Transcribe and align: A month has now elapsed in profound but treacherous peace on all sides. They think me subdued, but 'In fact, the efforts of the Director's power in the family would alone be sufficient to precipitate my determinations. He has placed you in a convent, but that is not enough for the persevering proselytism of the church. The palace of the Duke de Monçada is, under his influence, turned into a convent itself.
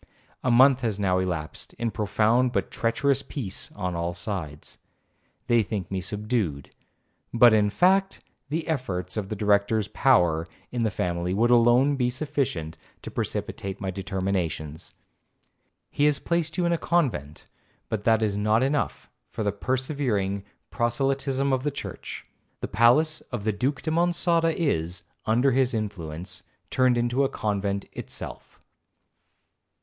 A 0.43 0.49
month 0.49 0.81
has 0.81 0.99
now 0.99 1.19
elapsed 1.19 1.73
in 1.73 1.91
profound 1.91 2.51
but 2.53 2.71
treacherous 2.71 3.21
peace 3.21 3.71
on 3.73 3.93
all 3.93 4.15
sides. 4.15 4.79
They 5.45 5.61
think 5.61 5.91
me 5.91 6.01
subdued, 6.01 6.71
but 7.31 7.53
'In 7.53 7.69
fact, 7.69 8.19
the 8.49 8.67
efforts 8.67 9.15
of 9.15 9.29
the 9.29 9.35
Director's 9.35 9.87
power 9.89 10.47
in 10.71 10.81
the 10.81 10.89
family 10.89 11.35
would 11.35 11.51
alone 11.51 11.97
be 11.97 12.09
sufficient 12.09 12.79
to 13.03 13.11
precipitate 13.11 13.79
my 13.79 13.91
determinations. 13.91 14.95
He 15.91 16.05
has 16.05 16.17
placed 16.17 16.57
you 16.57 16.65
in 16.65 16.73
a 16.73 16.79
convent, 16.79 17.45
but 17.87 18.03
that 18.03 18.23
is 18.23 18.35
not 18.35 18.63
enough 18.63 19.07
for 19.29 19.43
the 19.43 19.51
persevering 19.51 20.43
proselytism 20.71 21.53
of 21.53 21.61
the 21.61 21.69
church. 21.69 22.25
The 22.61 22.67
palace 22.67 23.21
of 23.31 23.43
the 23.43 23.53
Duke 23.53 23.83
de 23.83 23.91
Monçada 23.91 24.51
is, 24.55 25.03
under 25.27 25.51
his 25.51 25.75
influence, 25.75 26.41
turned 26.71 26.97
into 26.97 27.23
a 27.23 27.29
convent 27.29 27.85
itself. 27.93 28.59